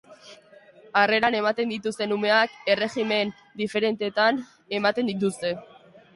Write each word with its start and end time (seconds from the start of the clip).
Harreran 1.01 1.37
ematen 1.39 1.73
dituzten 1.73 2.15
umeak, 2.15 2.57
errejimen 2.77 3.35
diferentetan 3.63 4.43
ematen 4.81 5.15
dituzte. 5.15 5.55